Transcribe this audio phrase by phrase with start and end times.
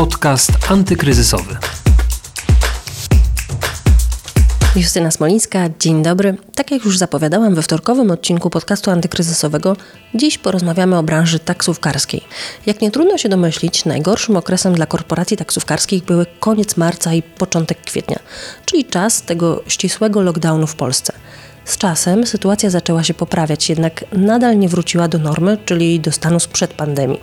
[0.00, 1.56] Podcast antykryzysowy.
[4.76, 6.36] Justyna Smolińska, dzień dobry.
[6.54, 9.76] Tak jak już zapowiadałam we wtorkowym odcinku podcastu antykryzysowego,
[10.14, 12.24] dziś porozmawiamy o branży taksówkarskiej.
[12.66, 17.80] Jak nie trudno się domyślić, najgorszym okresem dla korporacji taksówkarskich były koniec marca i początek
[17.80, 18.18] kwietnia,
[18.66, 21.12] czyli czas tego ścisłego lockdownu w Polsce.
[21.70, 26.40] Z czasem sytuacja zaczęła się poprawiać, jednak nadal nie wróciła do normy, czyli do stanu
[26.40, 27.20] sprzed pandemii.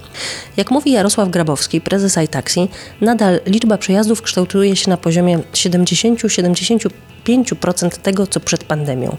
[0.57, 2.69] Jak mówi Jarosław Grabowski, prezes iTaxi,
[3.01, 9.17] nadal liczba przejazdów kształtuje się na poziomie 70-75% tego, co przed pandemią.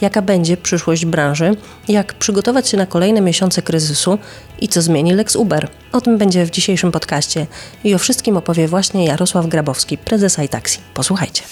[0.00, 1.56] Jaka będzie przyszłość branży,
[1.88, 4.18] jak przygotować się na kolejne miesiące kryzysu
[4.60, 5.68] i co zmieni Lex Uber?
[5.92, 7.46] O tym będzie w dzisiejszym podcaście
[7.84, 10.78] i o wszystkim opowie właśnie Jarosław Grabowski, prezes iTaxi.
[10.94, 11.42] Posłuchajcie.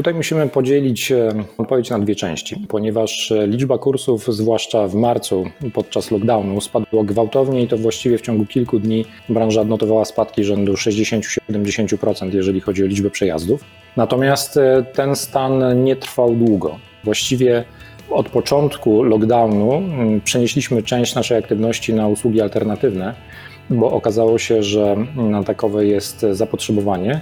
[0.00, 5.44] Tutaj musimy podzielić e, odpowiedź na dwie części, ponieważ e, liczba kursów, zwłaszcza w marcu
[5.72, 10.72] podczas lockdownu, spadła gwałtownie i to właściwie w ciągu kilku dni branża odnotowała spadki rzędu
[10.72, 13.64] 60-70%, jeżeli chodzi o liczbę przejazdów.
[13.96, 16.78] Natomiast e, ten stan nie trwał długo.
[17.04, 17.64] Właściwie
[18.10, 23.14] od początku lockdownu mm, przenieśliśmy część naszej aktywności na usługi alternatywne
[23.70, 27.20] bo okazało się, że na takowe jest zapotrzebowanie.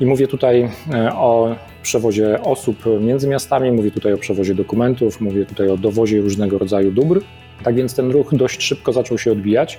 [0.00, 5.46] I mówię tutaj e, o przewozie osób między miastami, mówię tutaj o przewozie dokumentów, mówię
[5.46, 7.20] tutaj o dowozie różnego rodzaju dóbr.
[7.62, 9.78] Tak więc ten ruch dość szybko zaczął się odbijać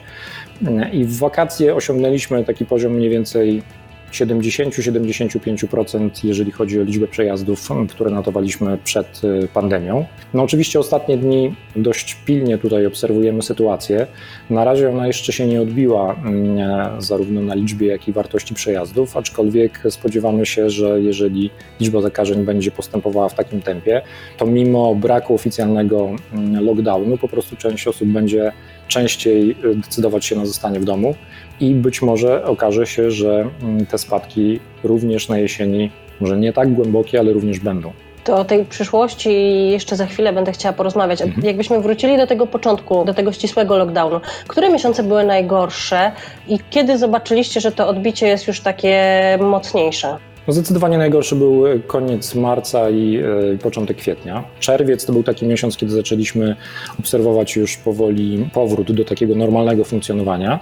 [0.93, 3.61] i w wakacje osiągnęliśmy taki poziom mniej więcej
[4.11, 10.05] 70-75%, jeżeli chodzi o liczbę przejazdów, które notowaliśmy przed y, pandemią.
[10.33, 14.07] No oczywiście ostatnie dni dość pilnie tutaj obserwujemy sytuację.
[14.49, 19.17] Na razie ona jeszcze się nie odbiła mm, zarówno na liczbie, jak i wartości przejazdów,
[19.17, 21.49] aczkolwiek spodziewamy się, że jeżeli
[21.79, 24.01] liczba zakażeń będzie postępowała w takim tempie,
[24.37, 28.51] to mimo braku oficjalnego mm, lockdownu po prostu część osób będzie
[28.87, 31.15] częściej y, decydować się na zostanie w domu
[31.59, 36.73] i być może okaże się, że mm, te spadki również na jesieni, może nie tak
[36.73, 37.91] głębokie, ale również będą.
[38.23, 39.31] To o tej przyszłości
[39.69, 41.21] jeszcze za chwilę będę chciała porozmawiać.
[41.21, 41.47] Mhm.
[41.47, 46.11] Jakbyśmy wrócili do tego początku, do tego ścisłego lockdownu, które miesiące były najgorsze
[46.47, 49.03] i kiedy zobaczyliście, że to odbicie jest już takie
[49.41, 50.17] mocniejsze?
[50.47, 53.17] No zdecydowanie najgorszy był koniec marca i
[53.53, 54.43] y, początek kwietnia.
[54.59, 56.55] Czerwiec to był taki miesiąc, kiedy zaczęliśmy
[56.99, 60.59] obserwować już powoli powrót do takiego normalnego funkcjonowania.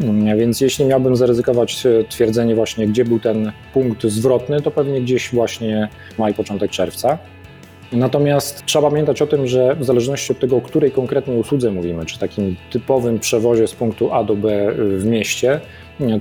[0.00, 5.00] Mm, więc jeśli miałbym zaryzykować e, twierdzenie właśnie, gdzie był ten punkt zwrotny, to pewnie
[5.00, 5.88] gdzieś właśnie
[6.18, 7.18] maj, początek czerwca.
[7.92, 12.06] Natomiast trzeba pamiętać o tym, że w zależności od tego, o której konkretnej usłudze mówimy,
[12.06, 15.60] czy takim typowym przewozie z punktu A do B w mieście,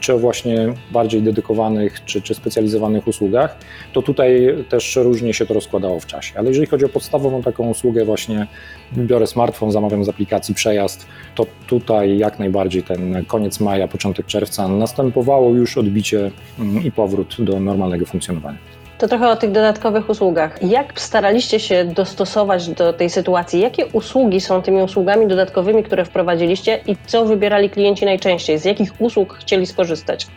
[0.02, 3.58] czy o właśnie bardziej dedykowanych czy, czy specjalizowanych usługach,
[3.94, 6.40] to tutaj też różnie się to rozkładało w czasie.
[6.40, 8.48] Ale jeżeli chodzi o podstawową taką usługę, właśnie
[8.94, 14.68] biorę smartfon, zamawiam z aplikacji przejazd, to tutaj jak najbardziej ten koniec maja, początek czerwca
[14.68, 18.58] następowało już odbicie mm, i powrót do normalnego funkcjonowania.
[19.06, 20.64] To trochę o tych dodatkowych usługach.
[20.64, 23.60] Jak staraliście się dostosować do tej sytuacji?
[23.60, 28.60] Jakie usługi są tymi usługami dodatkowymi, które wprowadziliście i co wybierali klienci najczęściej?
[28.60, 30.28] Z jakich usług chcieli skorzystać?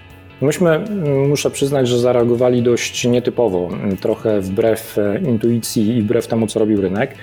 [0.41, 0.85] Myśmy,
[1.29, 3.69] muszę przyznać, że zareagowali dość nietypowo,
[4.01, 7.15] trochę wbrew e, intuicji i wbrew temu, co robił rynek.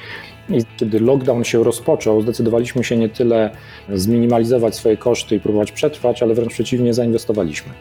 [0.50, 3.50] I kiedy lockdown się rozpoczął, zdecydowaliśmy się nie tyle
[3.94, 7.74] zminimalizować swoje koszty i próbować przetrwać, ale wręcz przeciwnie, zainwestowaliśmy.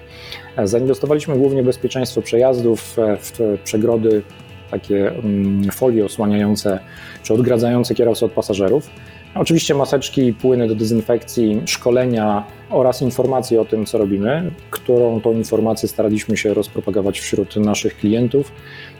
[0.64, 4.22] Zainwestowaliśmy głównie w bezpieczeństwo przejazdów, w przegrody,
[4.70, 6.78] takie mm, folie osłaniające
[7.22, 8.90] czy odgradzające kierowcę od pasażerów.
[9.34, 15.88] Oczywiście maseczki, płyny do dezynfekcji, szkolenia oraz informacje o tym, co robimy, którą tą informację
[15.88, 18.52] staraliśmy się rozpropagować wśród naszych klientów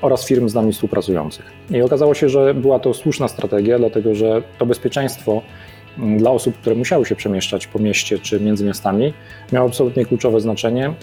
[0.03, 1.53] oraz firm z nami współpracujących.
[1.71, 5.43] I okazało się, że była to słuszna strategia, dlatego że to bezpieczeństwo
[5.99, 9.13] mm, dla osób, które musiały się przemieszczać po mieście czy między miastami,
[9.53, 10.95] miało absolutnie kluczowe znaczenie.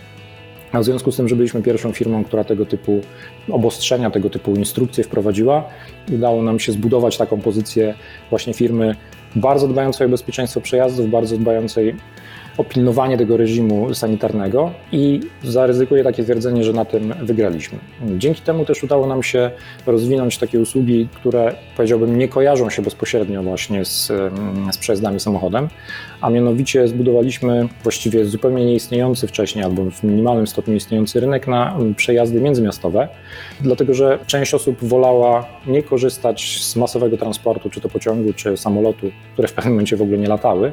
[0.72, 3.02] A w związku z tym, że byliśmy pierwszą firmą, która tego typu
[3.50, 5.64] obostrzenia, tego typu instrukcje wprowadziła,
[6.12, 7.94] udało nam się zbudować taką pozycję
[8.30, 8.96] właśnie firmy
[9.36, 11.96] bardzo dbającej o bezpieczeństwo przejazdów, bardzo dbającej
[12.58, 17.80] o pilnowanie tego reżimu sanitarnego i zaryzykuję takie twierdzenie, że na tym wygraliśmy.
[18.18, 19.52] Dzięki temu też udało nam się
[19.86, 24.12] rozwinąć takie usługi, które powiedziałbym nie kojarzą się bezpośrednio właśnie z,
[24.72, 25.68] z przejazdami samochodem,
[26.22, 32.42] a mianowicie zbudowaliśmy właściwie zupełnie nieistniejący wcześniej albo w minimalnym stopniu istniejący rynek na przejazdy
[32.42, 33.08] międzymiastowe,
[33.62, 39.12] dlatego że część osób wolała nie korzystać z masowego transportu, czy to pociągu, czy samolotu,
[39.34, 40.72] które w pewnym momencie w ogóle nie latały,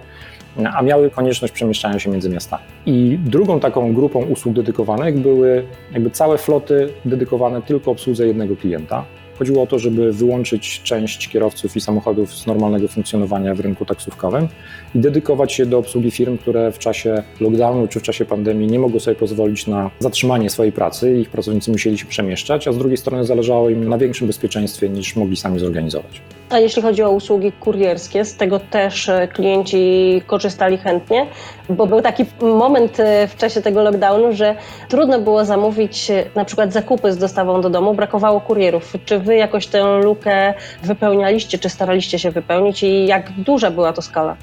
[0.75, 2.62] a miały konieczność przemieszczania się między miastami.
[2.87, 9.05] I drugą taką grupą usług dedykowanych były jakby całe floty dedykowane tylko obsłudze jednego klienta.
[9.38, 14.49] Chodziło o to, żeby wyłączyć część kierowców i samochodów z normalnego funkcjonowania w rynku taksówkowym
[14.94, 18.79] i dedykować się do obsługi firm, które w czasie lockdownu czy w czasie pandemii nie
[18.79, 21.20] mogły sobie pozwolić na zatrzymanie swojej pracy.
[21.20, 25.17] Ich pracownicy musieli się przemieszczać, a z drugiej strony zależało im na większym bezpieczeństwie niż
[25.17, 26.23] mogli sami zorganizować.
[26.50, 31.26] A jeśli chodzi o usługi kurierskie, z tego też e, klienci korzystali chętnie,
[31.69, 34.55] bo był taki moment e, w czasie tego lockdownu, że
[34.88, 38.93] trudno było zamówić e, na przykład zakupy z dostawą do domu, brakowało kurierów.
[39.05, 44.03] Czy wy jakoś tę lukę wypełnialiście, czy staraliście się wypełnić i jak duża była to
[44.03, 44.37] skala?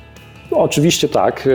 [0.52, 1.50] No, oczywiście tak.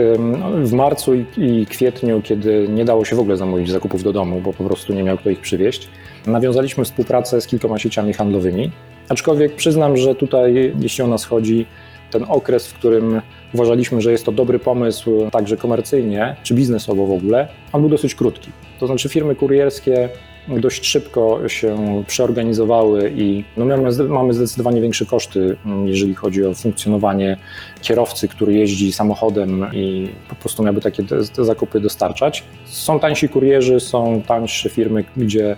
[0.63, 4.53] W marcu i kwietniu, kiedy nie dało się w ogóle zamówić zakupów do domu, bo
[4.53, 5.89] po prostu nie miał kto ich przywieźć,
[6.27, 8.71] nawiązaliśmy współpracę z kilkoma sieciami handlowymi.
[9.09, 11.65] Aczkolwiek przyznam, że tutaj, jeśli o nas chodzi,
[12.11, 13.21] ten okres, w którym
[13.53, 18.15] uważaliśmy, że jest to dobry pomysł, także komercyjnie czy biznesowo w ogóle, on był dosyć
[18.15, 18.51] krótki.
[18.79, 20.09] To znaczy firmy kurierskie
[20.47, 23.65] dość szybko się przeorganizowały i no
[24.09, 27.37] mamy zdecydowanie większe koszty, jeżeli chodzi o funkcjonowanie
[27.81, 32.43] kierowcy, który jeździ samochodem i po prostu miałby takie te, zakupy dostarczać.
[32.65, 35.55] Są tańsi kurierzy, są tańsze firmy, gdzie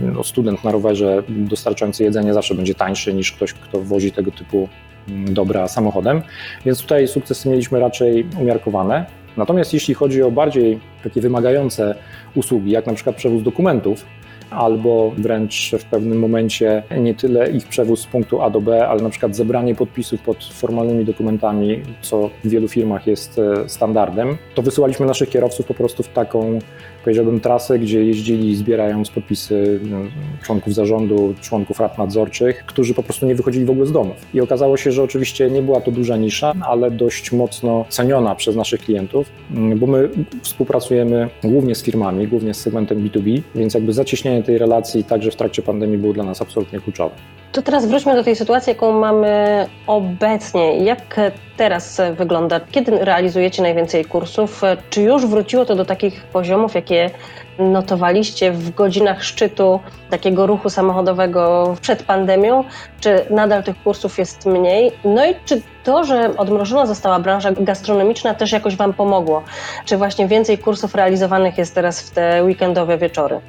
[0.00, 4.58] no, student na rowerze dostarczający jedzenie zawsze będzie tańszy niż ktoś, kto wozi tego typu
[4.58, 4.70] mm,
[5.08, 6.22] dobra samochodem,
[6.64, 9.06] więc tutaj sukcesy mieliśmy raczej umiarkowane.
[9.36, 11.94] Natomiast jeśli chodzi o bardziej takie wymagające
[12.34, 14.04] usługi, jak na przykład przewóz dokumentów,
[14.50, 19.02] albo wręcz w pewnym momencie nie tyle ich przewóz z punktu A do B, ale
[19.02, 24.62] na przykład zebranie podpisów pod formalnymi dokumentami, co w wielu firmach jest e, standardem, to
[24.62, 26.58] wysyłaliśmy naszych kierowców po prostu w taką,
[27.04, 29.98] powiedziałbym, trasę, gdzie jeździli zbierając podpisy no,
[30.42, 34.16] członków zarządu, członków rad nadzorczych, którzy po prostu nie wychodzili w ogóle z domów.
[34.34, 38.56] I okazało się, że oczywiście nie była to duża nisza, ale dość mocno ceniona przez
[38.56, 40.08] naszych klientów, mm, bo my
[40.42, 45.36] współpracujemy głównie z firmami, głównie z segmentem B2B, więc jakby zacieśnienie tej relacji także w
[45.36, 47.14] trakcie pandemii był dla nas absolutnie kluczowy.
[47.52, 50.84] To teraz wróćmy do tej sytuacji, jaką mamy obecnie.
[50.84, 51.20] Jak
[51.56, 52.60] teraz wygląda?
[52.70, 54.62] Kiedy realizujecie najwięcej kursów?
[54.90, 57.10] Czy już wróciło to do takich poziomów, jakie
[57.58, 59.80] notowaliście w godzinach szczytu
[60.10, 62.64] takiego ruchu samochodowego przed pandemią?
[63.00, 64.92] Czy nadal tych kursów jest mniej?
[65.04, 69.42] No i czy to, że odmrożona została branża gastronomiczna też jakoś Wam pomogło?
[69.84, 73.40] Czy właśnie więcej kursów realizowanych jest teraz w te weekendowe wieczory?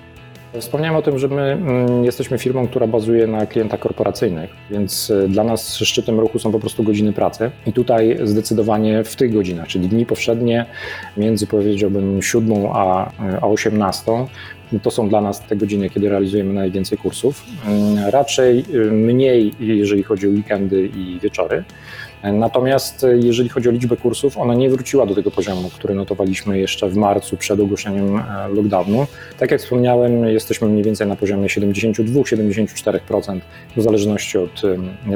[0.59, 5.27] Wspomniałem o tym, że my mm, jesteśmy firmą, która bazuje na klientach korporacyjnych, więc y,
[5.27, 7.51] dla nas szczytem ruchu są po prostu godziny pracy.
[7.65, 10.65] I tutaj zdecydowanie w tych godzinach, czyli dni powszednie,
[11.17, 13.11] między powiedziałbym 7 a,
[13.41, 14.11] a 18,
[14.83, 17.43] to są dla nas te godziny, kiedy realizujemy najwięcej kursów.
[17.67, 21.63] Mm, raczej y, mniej, jeżeli chodzi o weekendy i wieczory.
[22.23, 26.59] Natomiast e, jeżeli chodzi o liczbę kursów, ona nie wróciła do tego poziomu, który notowaliśmy
[26.59, 29.07] jeszcze w marcu przed ogłoszeniem e, lockdownu.
[29.39, 33.39] Tak jak wspomniałem, jesteśmy mniej więcej na poziomie 72-74%
[33.77, 34.61] w zależności od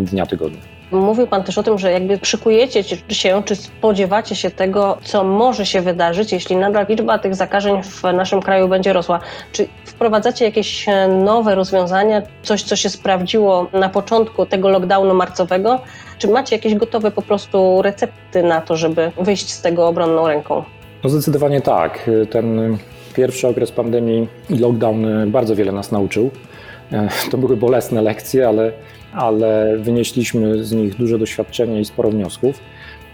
[0.02, 0.75] dnia tygodnia.
[0.92, 5.66] Mówił Pan też o tym, że jakby szykujecie się, czy spodziewacie się tego, co może
[5.66, 9.20] się wydarzyć, jeśli nadal liczba tych zakażeń w naszym kraju będzie rosła.
[9.52, 15.80] Czy wprowadzacie jakieś e, nowe rozwiązania, coś, co się sprawdziło na początku tego lockdownu marcowego?
[16.18, 20.64] Czy macie jakieś gotowe po prostu recepty na to, żeby wyjść z tego obronną ręką?
[21.04, 22.10] No zdecydowanie tak.
[22.30, 22.78] Ten
[23.16, 26.32] pierwszy okres pandemii i lockdown bardzo wiele nas nauczył.
[26.92, 28.72] E, to były bolesne lekcje, ale,
[29.14, 32.60] ale wynieśliśmy z nich duże doświadczenie i sporo wniosków.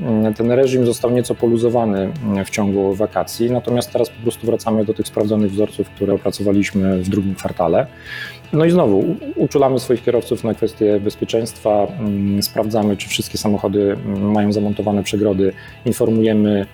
[0.02, 2.12] E, ten reżim został nieco poluzowany
[2.46, 7.10] w ciągu wakacji, natomiast teraz po prostu wracamy do tych sprawdzonych wzorców, które opracowaliśmy w
[7.10, 7.88] drugim kwartale.
[8.54, 14.32] No i znowu uczulamy swoich kierowców na kwestie bezpieczeństwa, mm, sprawdzamy, czy wszystkie samochody mm,
[14.32, 15.54] mają zamontowane przegrody,
[15.86, 16.66] informujemy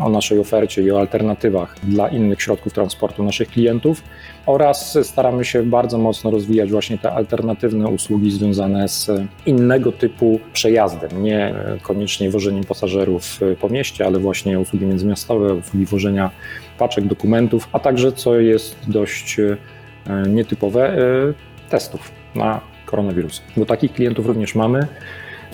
[0.00, 4.02] o naszej ofercie i o alternatywach dla innych środków transportu naszych klientów
[4.46, 9.10] oraz staramy się bardzo mocno rozwijać właśnie te alternatywne usługi związane z
[9.46, 16.30] innego typu przejazdem, nie koniecznie wożeniem pasażerów po mieście, ale właśnie usługi międzymiastowe, usługi wożenia
[16.78, 19.36] paczek, dokumentów, a także, co jest dość
[20.08, 20.98] E, nietypowe e,
[21.70, 23.42] testów na koronawirus.
[23.56, 24.86] Bo takich klientów również mamy.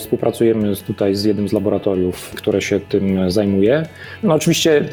[0.02, 3.86] Współpracujemy tutaj z jednym z laboratoriów, które się tym zajmuje.
[4.22, 4.84] No oczywiście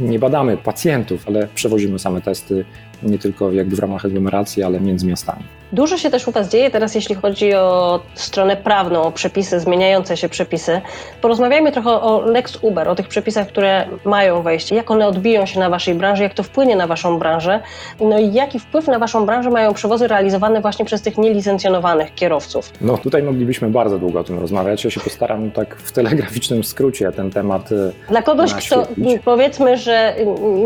[0.00, 2.64] nie badamy pacjentów, ale przewozimy same testy
[3.04, 5.42] nie tylko jakby w ramach aglomeracji, ale między miastami.
[5.72, 10.16] Dużo się też u Was dzieje teraz, jeśli chodzi o stronę prawną, o przepisy, zmieniające
[10.16, 10.80] się przepisy.
[11.20, 15.60] Porozmawiajmy trochę o Lex Uber, o tych przepisach, które mają wejście, jak one odbiją się
[15.60, 17.60] na Waszej branży, jak to wpłynie na Waszą branżę,
[18.00, 22.72] no i jaki wpływ na Waszą branżę mają przewozy realizowane właśnie przez tych nielicencjonowanych kierowców.
[22.80, 24.84] No tutaj moglibyśmy bardzo długo o tym rozmawiać.
[24.84, 27.72] Ja się postaram tak w telegraficznym skrócie ten temat.
[27.72, 28.86] E, Dla kogoś, kto
[29.24, 30.14] powiedzmy, że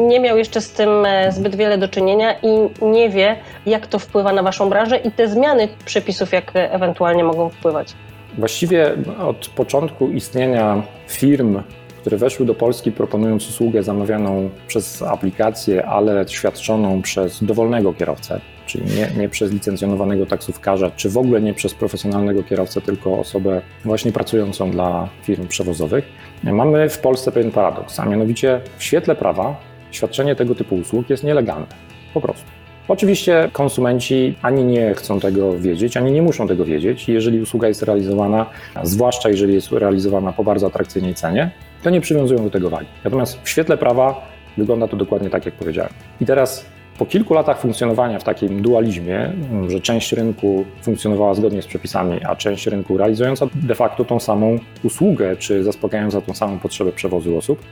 [0.08, 3.98] nie miał jeszcze z tym e, zbyt wiele do czynienia, i nie wie, jak to
[3.98, 7.94] wpływa na Waszą branżę i te zmiany przepisów, jak ewentualnie mogą wpływać?
[8.38, 11.62] Właściwie od początku istnienia firm,
[12.00, 18.84] które weszły do Polski proponując usługę zamawianą przez aplikację, ale świadczoną przez dowolnego kierowcę, czyli
[18.96, 24.12] nie, nie, przez licencjonowanego taksówkarza, czy w ogóle nie przez profesjonalnego kierowcę, tylko osobę właśnie
[24.12, 26.04] pracującą dla firm przewozowych,
[26.44, 29.56] mamy w Polsce pewien paradoks, a mianowicie w świetle prawa
[29.90, 31.87] świadczenie tego typu usług jest nielegalne.
[32.14, 32.44] Po prostu.
[32.88, 37.08] Oczywiście konsumenci ani nie chcą tego wiedzieć, ani nie muszą tego wiedzieć.
[37.08, 38.46] Jeżeli usługa jest realizowana,
[38.82, 41.50] zwłaszcza jeżeli jest realizowana po bardzo atrakcyjnej cenie,
[41.82, 42.86] to nie przywiązują do tego wagi.
[43.04, 45.92] Natomiast w świetle prawa wygląda to dokładnie tak, jak powiedziałem.
[46.20, 46.66] I teraz
[46.98, 49.32] po kilku latach funkcjonowania w takim dualizmie,
[49.68, 54.58] że część rynku funkcjonowała zgodnie z przepisami, a część rynku realizująca de facto tą samą
[54.82, 57.64] usługę, czy zaspokajająca tą samą potrzebę przewozu osób,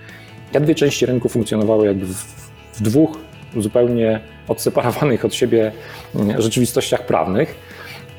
[0.52, 2.25] te dwie części rynku funkcjonowały jakby w,
[2.75, 3.19] w dwóch
[3.56, 5.72] zupełnie odseparowanych od siebie
[6.14, 7.54] mm, rzeczywistościach prawnych.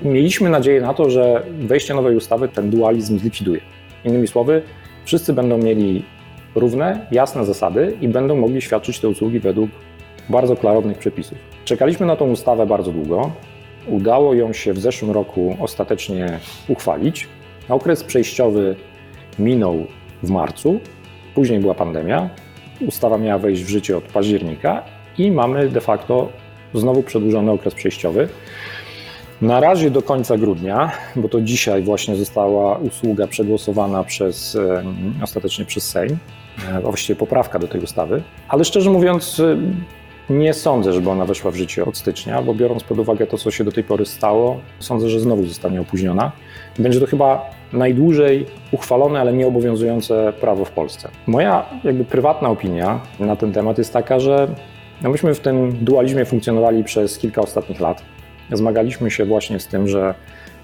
[0.01, 3.61] Mieliśmy nadzieję na to, że wejście nowej ustawy ten dualizm zlikwiduje.
[4.05, 4.61] Innymi słowy,
[5.05, 6.03] wszyscy będą mieli
[6.55, 9.69] równe, jasne zasady i będą mogli świadczyć te usługi według
[10.29, 11.37] bardzo klarownych przepisów.
[11.65, 13.31] Czekaliśmy na tą ustawę bardzo długo.
[13.87, 17.27] Udało ją się w zeszłym roku ostatecznie uchwalić.
[17.69, 18.75] Okres przejściowy
[19.39, 19.85] minął
[20.23, 20.79] w marcu,
[21.35, 22.29] później była pandemia.
[22.87, 24.83] Ustawa miała wejść w życie od października
[25.17, 26.29] i mamy de facto
[26.73, 28.29] znowu przedłużony okres przejściowy.
[29.41, 34.57] Na razie do końca grudnia, bo to dzisiaj właśnie została usługa przegłosowana przez,
[35.23, 36.17] ostatecznie przez Sejm,
[36.69, 39.41] e, właściwie poprawka do tej ustawy, ale szczerze mówiąc,
[40.29, 43.51] nie sądzę, żeby ona weszła w życie od stycznia, bo biorąc pod uwagę to, co
[43.51, 46.31] się do tej pory stało, sądzę, że znowu zostanie opóźniona.
[46.79, 51.09] Będzie to chyba najdłużej uchwalone, ale nie obowiązujące prawo w Polsce.
[51.27, 54.47] Moja jakby prywatna opinia na ten temat jest taka, że
[55.01, 58.03] no myśmy w tym dualizmie funkcjonowali przez kilka ostatnich lat.
[58.51, 60.13] Zmagaliśmy się właśnie z tym, że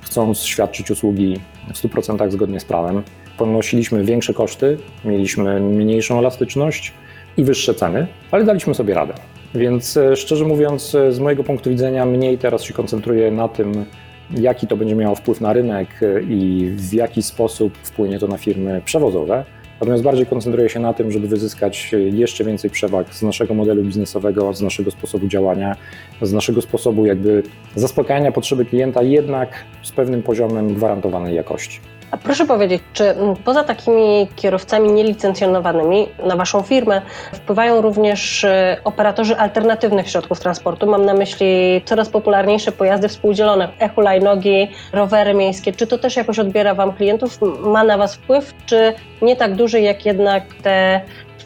[0.02, 1.40] chcąc świadczyć usługi
[1.74, 3.04] w 100% zgodnie z prawem,
[3.38, 6.94] ponosiliśmy większe koszty, mieliśmy mniejszą elastyczność
[7.38, 9.14] i wyższe ceny, ale daliśmy sobie radę.
[9.56, 13.86] Więc e, szczerze mówiąc, e, z mojego punktu widzenia, mniej teraz się koncentruję na tym,
[14.32, 18.38] jaki to będzie miało wpływ na rynek e, i w jaki sposób wpłynie to na
[18.38, 19.46] firmy przewozowe.
[19.84, 24.54] Natomiast bardziej koncentruję się na tym, żeby wyzyskać jeszcze więcej przewag z naszego modelu biznesowego,
[24.54, 25.76] z naszego sposobu działania,
[26.22, 27.44] z naszego sposobu jakby
[27.76, 31.80] zaspokajania potrzeby klienta, jednak z pewnym poziomem gwarantowanej jakości.
[32.14, 37.02] A proszę powiedzieć, czy mm, poza takimi kierowcami nielicencjonowanymi na Waszą firmę
[37.34, 40.88] wpływają również y, operatorzy alternatywnych środków transportu?
[40.88, 45.72] Mam na myśli coraz popularniejsze pojazdy współdzielone, hulajnogi, rowery miejskie.
[45.72, 47.40] Czy to też jakoś odbiera Wam klientów?
[47.60, 51.02] Ma na Was wpływ, czy nie tak duży jak jednak te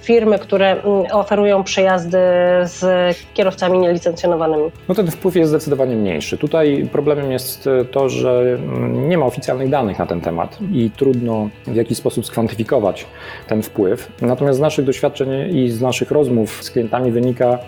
[0.07, 2.17] firmy, które mm, oferują przejazdy
[2.63, 2.85] z
[3.33, 4.71] kierowcami nielicencjonowanymi?
[4.89, 6.37] No ten wpływ jest zdecydowanie mniejszy.
[6.37, 10.91] Tutaj problemem jest e, to, że mm, nie ma oficjalnych danych na ten temat i
[10.97, 13.05] trudno w jakiś sposób skwantyfikować
[13.47, 14.11] ten wpływ.
[14.21, 17.59] Natomiast z naszych doświadczeń i z naszych rozmów z klientami wynika,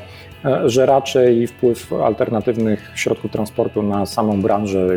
[0.65, 4.87] że raczej wpływ alternatywnych środków transportu na samą branżę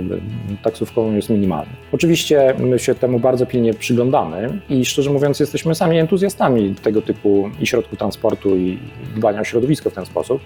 [0.62, 1.72] taksówkową jest minimalny.
[1.92, 7.50] Oczywiście my się temu bardzo pilnie przyglądamy i szczerze mówiąc jesteśmy sami entuzjastami tego typu
[7.60, 8.78] i środków transportu i
[9.16, 10.40] dbania o środowisko w ten sposób.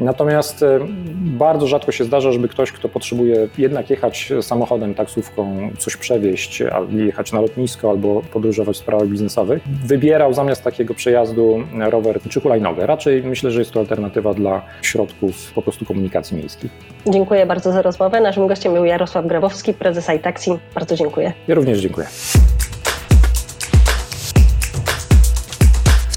[0.00, 0.78] Natomiast e,
[1.18, 7.32] bardzo rzadko się zdarza, żeby ktoś, kto potrzebuje jednak jechać samochodem, taksówką, coś przewieźć, jechać
[7.32, 12.86] na lotnisko albo podróżować w sprawach biznesowych, wybierał zamiast takiego przejazdu rower czy hulajnogę.
[12.86, 16.70] Raczej myślę, że jest to alternatywa dla środków po prostu komunikacji miejskiej.
[17.06, 18.20] Dziękuję bardzo za rozmowę.
[18.20, 20.50] Naszym gościem był Jarosław Grabowski, prezes iTaxi.
[20.74, 21.32] Bardzo dziękuję.
[21.48, 22.06] Ja również dziękuję.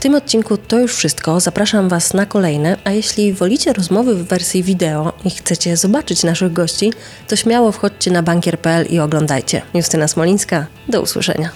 [0.01, 1.39] Tym odcinku to już wszystko.
[1.39, 6.53] Zapraszam Was na kolejne, a jeśli wolicie rozmowy w wersji wideo i chcecie zobaczyć naszych
[6.53, 6.93] gości,
[7.27, 9.61] to śmiało wchodźcie na bankier.pl i oglądajcie.
[9.73, 11.49] Justyna Smolińska, do usłyszenia.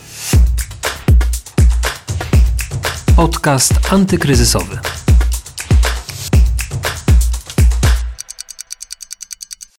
[3.16, 4.78] Podcast antykryzysowy.